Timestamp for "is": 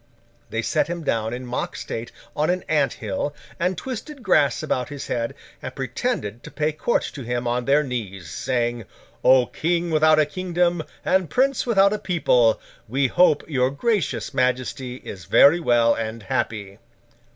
14.95-15.25